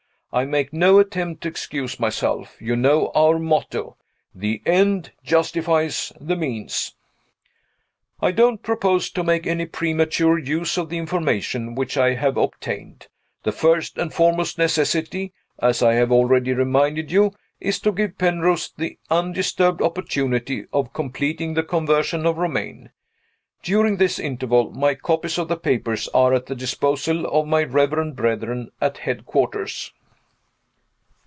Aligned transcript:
I 0.33 0.45
make 0.45 0.71
no 0.71 0.97
attempt 0.97 1.41
to 1.43 1.49
excuse 1.49 1.99
myself. 1.99 2.55
You 2.61 2.77
know 2.77 3.11
our 3.13 3.37
motto: 3.37 3.97
THE 4.33 4.61
END 4.65 5.11
JUSTIFIES 5.25 6.13
THE 6.21 6.37
MEANS. 6.37 6.95
I 8.21 8.31
don't 8.31 8.63
propose 8.63 9.09
to 9.09 9.25
make 9.25 9.45
any 9.45 9.65
premature 9.65 10.39
use 10.39 10.77
of 10.77 10.87
the 10.87 10.97
information 10.97 11.75
which 11.75 11.97
I 11.97 12.13
have 12.13 12.37
obtained. 12.37 13.07
The 13.43 13.51
first 13.51 13.97
and 13.97 14.13
foremost 14.13 14.57
necessity, 14.57 15.33
as 15.59 15.83
I 15.83 15.95
have 15.95 16.13
already 16.13 16.53
reminded 16.53 17.11
you, 17.11 17.33
is 17.59 17.81
to 17.81 17.91
give 17.91 18.17
Penrose 18.17 18.71
the 18.77 18.97
undisturbed 19.09 19.81
opportunity 19.81 20.63
of 20.71 20.93
completing 20.93 21.55
the 21.55 21.63
conversion 21.63 22.25
of 22.25 22.37
Romayne. 22.37 22.91
During 23.63 23.97
this 23.97 24.17
interval, 24.17 24.71
my 24.71 24.95
copies 24.95 25.37
of 25.37 25.49
the 25.49 25.57
papers 25.57 26.07
are 26.13 26.33
at 26.33 26.45
the 26.45 26.55
disposal 26.55 27.25
of 27.25 27.47
my 27.47 27.63
reverend 27.65 28.15
brethren 28.15 28.71
at 28.79 28.99
headquarters. 28.99 29.91